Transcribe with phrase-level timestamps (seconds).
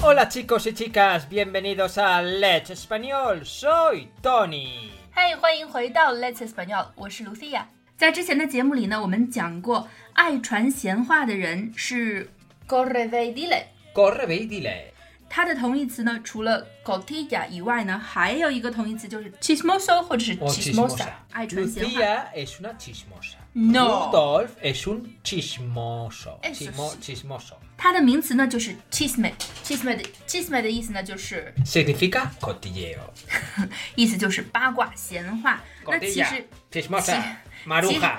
[0.00, 3.44] Hola chicos y chicas, bienvenidos a Let's Español.
[3.44, 4.90] Soy Tony.
[5.10, 7.64] 嗨，欢迎回到 Let's Español，我是 Lucia。
[7.96, 12.30] 在之前的节目里呢，我们讲过，爱传闲话的人是
[12.66, 13.64] corre ve dile。
[13.94, 14.91] Corre, ve y dile.
[15.35, 21.89] 它的同义词呢，除了 cotilla 以外呢，还有一个同义词就是 chismoso 或者是 chismosa，爱传闲话。
[21.89, 23.37] Lucía es una chismosa.
[23.53, 24.11] No.
[24.11, 26.39] Rudolf es un chismoso.
[26.43, 27.15] Eso Chismo- sí.
[27.15, 27.55] chismoso.
[27.75, 32.99] 它的名词呢就是 chisme，chisme 的 chisme 的意思呢就是，Significa cotilleo.
[33.95, 35.59] 意思就是八卦闲话。
[35.87, 37.19] 那其实 chismosa,
[37.63, 38.17] 其 maruja.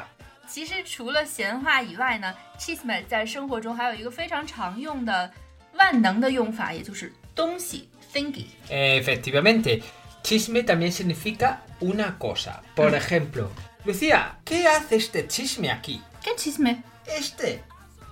[0.48, 5.30] 其实除了闲话以外呢，chisme 在生活中还有一个非常常用的
[5.73, 8.45] 万能的用法，也就是东西 thingy。
[8.69, 9.81] Efectivamente,
[10.23, 12.61] chisme también significa una cosa.
[12.75, 13.49] Por ejemplo,
[13.85, 16.01] Lucía, ¿qué hace este chisme aquí?
[16.23, 17.61] 跟 chisme Este.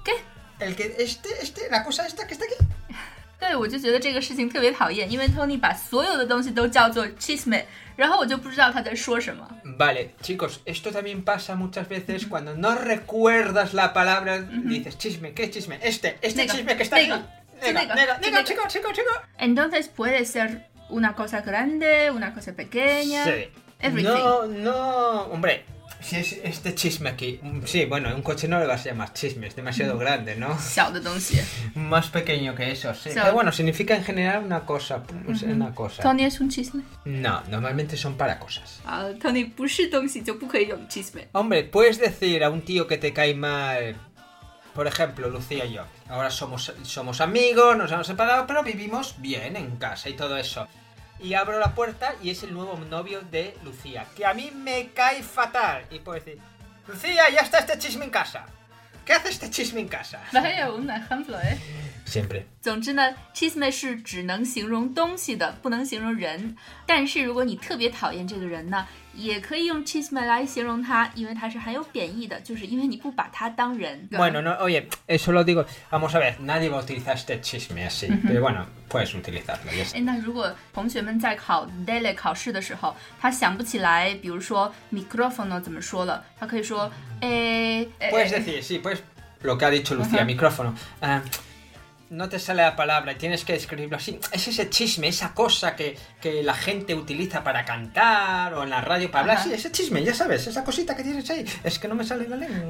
[0.03, 0.15] 跟
[0.59, 2.55] El que, este, este, la cosa esta que está aquí.
[3.39, 7.63] 对我就觉得这个事情特别讨厌，因为 Tony 把所有的东西都叫做 chisme，
[7.95, 9.47] 然后我就不知道他在说什么。
[9.77, 15.51] Vale, chicos, esto también pasa muchas veces cuando no recuerdas la palabra, dices chisme, ¿qué
[15.51, 15.77] chisme?
[15.83, 17.23] Este, este Nega, chisme que está nega, aquí.
[18.92, 19.10] chico.
[19.38, 23.24] Entonces puede ser una cosa grande, una cosa pequeña.
[23.24, 23.48] Sí.
[23.80, 24.12] Everything.
[24.12, 25.64] No, no, hombre.
[26.00, 27.38] Si es este chisme aquí.
[27.40, 29.98] Mm, sí, bueno, un coche no le vas a llamar chisme, es demasiado mm.
[29.98, 30.58] grande, ¿no?
[31.76, 33.10] Más pequeño que eso, sí.
[33.14, 35.02] Pero bueno, significa en general una cosa.
[35.02, 36.02] Pues, una cosa.
[36.02, 36.82] ¿Tony es un chisme?
[37.04, 38.80] No, normalmente son para cosas.
[38.84, 39.44] Ah, Tony,
[41.32, 43.96] Hombre, puedes decir a un tío que te cae mal
[44.73, 45.85] Por ejemplo, Lucía y yo.
[46.07, 50.67] Ahora somos, somos amigos, nos hemos separado, pero vivimos bien en casa y todo eso.
[51.19, 54.89] Y abro la puerta y es el nuevo novio de Lucía, que a mí me
[54.89, 55.85] cae fatal.
[55.89, 56.39] Y puedo decir,
[56.87, 58.45] Lucía, ya está este chisme en casa.
[59.03, 60.19] ¿Qué hace este chisme en casa?
[60.33, 61.57] 没有 un ejemplo 哎。
[62.05, 62.43] Siempre.
[62.61, 66.55] 总之呢，chisme 是只能形容东西的，不能形容人。
[66.85, 74.08] 但是如果你特别讨厌这个人呢， 也可以用 chisme 来形容它，因为它是含有贬义的，就是因为你不把它当人。
[74.10, 75.64] Bueno, no, oye, eso lo digo.
[75.90, 78.08] Vamos a ver, nadie va a utilizar este chisme así.
[78.26, 79.70] Pero bueno, puedes utilizarlo.
[79.94, 86.90] 哎，那如果同学们在考 daily 考试的时候，他想不起来，比如说 microphone 怎么说了，他可以说
[87.20, 88.98] ，Puedes decir, sí, pues
[89.42, 90.74] lo que ha dicho Lucía, micrófono.
[92.12, 94.20] no te sale la palabra y tienes que describirlo así.
[94.32, 98.82] Es ese chisme, esa cosa que, que la gente utiliza para cantar o en la
[98.82, 99.36] radio para hablar.
[99.38, 99.44] Ajá.
[99.46, 101.44] Sí, ese chisme, ya sabes, esa cosita que tienes ahí.
[101.64, 102.68] Es que no me sale la lengua.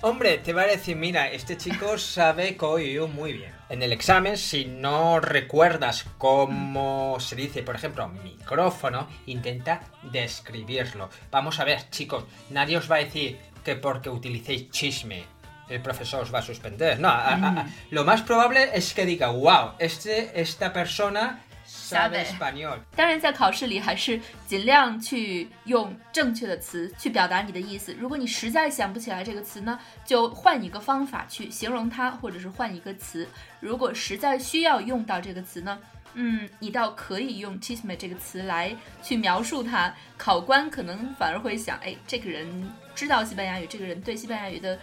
[0.00, 3.52] Hombre, te va a decir, mira, este chico sabe Koyu muy bien.
[3.68, 11.10] En el examen, si no recuerdas cómo se dice, por ejemplo, micrófono, intenta describirlo.
[11.30, 15.37] Vamos a ver, chicos, nadie os va a decir que porque utilicéis chisme
[15.69, 16.97] el profesor os va a suspender.
[16.99, 22.23] No, a- a- a- lo más probable es que diga, wow, este, esta persona sabe
[22.23, 22.25] Sabe.
[22.25, 22.77] español.
[22.95, 27.93] 当然，在考试里还是尽量去用正确的词去表达你的意思。
[27.97, 33.27] 如果你实在想不起来这个词呢，就换一个方法去形容它，或者是换一个词。
[33.59, 35.79] 如果实在需要用到这个词呢，
[36.15, 39.93] 嗯，你倒可以用 chisme 这个词来去描述它。
[40.17, 44.77] 考官可能反而会想，哎，这个人知道西班牙语，这个人对西班牙语的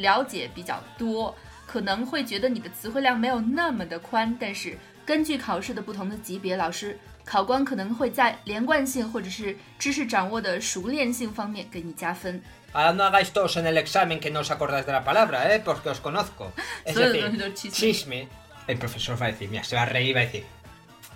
[0.00, 1.34] 了解比较多，
[1.66, 12.40] 可能会觉得你的词汇量没有那么的宽，但是根据考试的不同的级别，老师考官可能会在连贯性或者是知识掌握的熟练性方面给你加分。
[12.72, 15.60] Ahora no hagáis todos en el examen que no os acordáis de la palabra, ¿eh?
[15.64, 16.52] Porque os conozco.
[16.84, 18.28] Es decir, chisme.
[18.66, 20.44] El profesor va a decir, mira, se va a reír va a decir.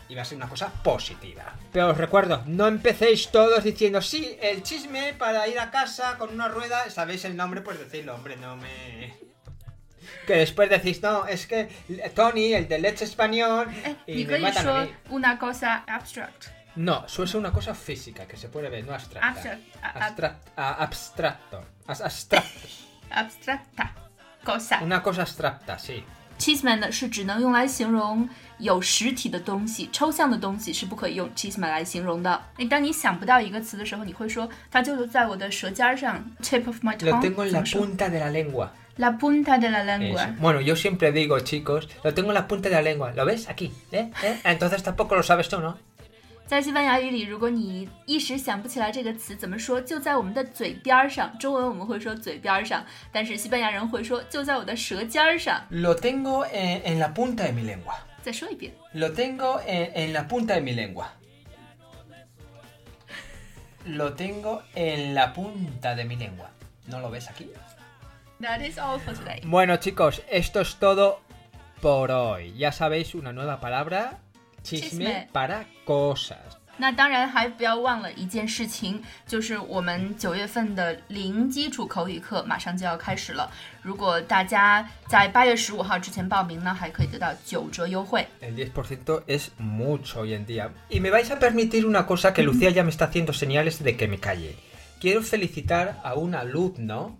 [0.08, 1.54] y va a ser una cosa positiva.
[1.72, 6.30] Pero os recuerdo, no empecéis todos diciendo, sí, el chisme para ir a casa con
[6.30, 9.14] una rueda, sabéis el nombre, pues decidlo, hombre, no me...
[10.26, 11.68] Que después decís, no, es que
[12.14, 16.46] Tony, el de Leche Español, eh, y me matan una cosa abstract.
[16.76, 19.58] No, eso es una cosa física que se puede ver, no abstracta.
[19.82, 21.64] Abstract, abstracto.
[21.86, 22.48] Abstracto.
[23.10, 23.94] abstracta.
[24.44, 24.80] Cosa.
[24.82, 26.04] Una cosa abstracta, sí.
[26.42, 28.28] Chisme 呢是只能用来形容
[28.58, 32.42] 有实体的东西，抽象的东西是不可以用 Cheeseman 来形容的。
[32.56, 37.20] 哎，当你想不到一个词的时候，你会说它就在我的舌尖上，tip of my tongue。
[37.20, 38.70] tengo en la punta de la lengua.
[38.96, 40.34] La punta de la lengua。
[40.38, 43.12] Bueno, yo siempre digo, chicos, lo tengo en la punta de la lengua.
[43.14, 43.48] ¿Lo ves?
[43.48, 43.72] Aquí.
[43.92, 44.10] ¿Eh?
[44.22, 44.40] ¿Eh?
[44.44, 45.78] Entonces tampoco lo sabes tú, ¿no?
[46.45, 51.37] 在西班牙语里，如果你一时想不起来这个词怎么说，就在我们的嘴边儿上。
[51.37, 55.61] 中文我们会说嘴边儿上，但是西班牙人会说就在我的舌尖儿上。
[55.69, 57.95] Lo tengo en, en la punta de mi lengua.
[58.21, 61.07] 再说一遍 Lo tengo en, en la punta de mi lengua.
[63.87, 66.49] lo tengo en la punta de mi lengua.
[66.87, 67.49] ¿No lo ves aquí?
[68.41, 69.41] That is all for today.
[69.45, 71.21] Bueno chicos, esto es todo
[71.81, 72.53] por hoy.
[72.57, 74.19] Ya sabéis una nueva palabra,
[74.63, 75.27] chisme, Chisme.
[75.31, 76.35] para cosas.
[76.79, 83.51] 那当然还不要忘了一件事情，就是我们九月份的零基础口语课马上就要开始了。
[83.81, 88.27] 如果大家在八月十五号之前报名呢，还可以得到九折优惠。
[88.41, 90.69] El 10% es mucho hoy en día.
[90.89, 93.97] Y me vais a permitir una cosa que Lucía ya me está haciendo señales de
[93.97, 94.55] que me calle.
[95.01, 97.17] Quiero felicitar a un alumno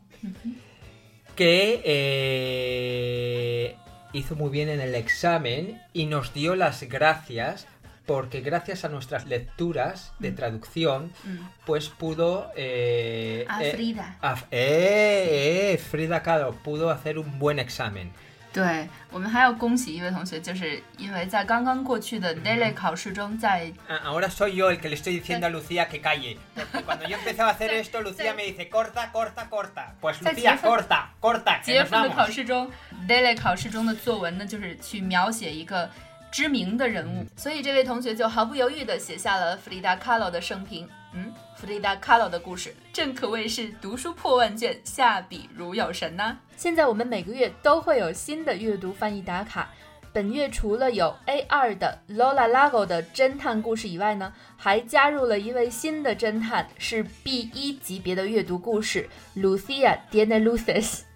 [1.35, 3.75] que eh,
[4.12, 7.66] hizo muy bien en el examen y nos dio las gracias
[8.06, 10.34] porque gracias a nuestras lecturas de mm.
[10.34, 11.36] traducción, mm.
[11.66, 12.50] pues pudo...
[12.56, 14.18] Eh, a eh, Frida.
[14.50, 18.12] Eh, a, Frida Kahlo pudo hacer un buen examen.
[18.52, 26.00] 对我们还要恭喜一位同学，就是因为在刚刚过去的 Daily 考试中，在 Ah, Ahora soy yo el que le estoy diciendo a Lucía que
[26.00, 26.36] calle.
[26.84, 29.94] Cuando yo empezaba a hacer esto, Lucía me dice, corta, corta, corta.
[30.00, 32.70] Pues Lucía, corta, corta, 几 que 月 nos 份的考试中
[33.08, 35.88] ，Daily 考试中的作文呢，就是去描写一个
[36.30, 40.88] 知名的人物，所以这位同学就毫不犹豫地写下了弗里达·卡洛的生平。
[41.14, 49.70] 嗯，弗里达·卡洛的故事，正可谓是读书破万卷，下笔如有神呐、现在我们每个月都会有新的阅读翻译打卡。
[50.14, 61.11] 本月除了有 A 二的 Lola Lago 的侦探故事以外呢，还加入了一位新的侦探，是 B 一级别的阅读故事 Lucia d i e n e Luces。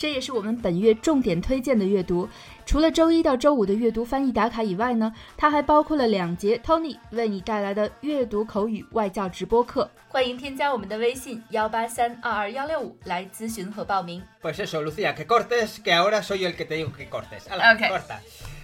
[0.00, 2.26] 这也是我们本月重点推荐的阅读。
[2.64, 9.90] 除了周一到周五的阅读翻译打卡以外呢，它还包括了两节 Tony 为你带来的阅读口语外教直播课。
[10.08, 14.22] 欢迎添加我们的微信幺八三二二幺六五来咨询和报名。
[14.40, 17.46] Pues eso, Lucía, que cortes, que ahora soy yo el que te digo que cortes.
[17.50, 17.90] Ala, Ok.
[17.90, 18.22] corta.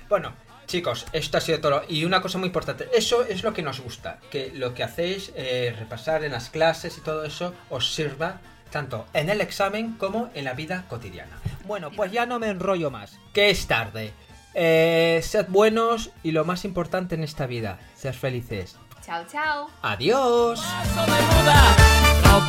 [0.08, 0.32] Bueno,
[0.66, 1.82] chicos, esto ha sido todo.
[1.86, 5.32] Y una cosa muy importante, eso es lo que nos gusta, que lo que hacéis,
[5.36, 10.30] eh, repasar en las clases y todo eso, os sirva tanto en el examen como
[10.34, 11.38] en la vida cotidiana.
[11.66, 14.12] Bueno, pues ya no me enrollo más, que es tarde.
[14.54, 18.76] Eh, sed buenos y lo más importante en esta vida, sed felices.
[19.06, 19.68] 悄悄。
[19.82, 20.60] Adiós.
[20.60, 21.76] Paso de moda,
[22.24, 22.46] no